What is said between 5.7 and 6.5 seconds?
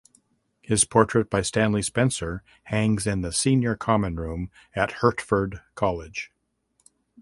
College.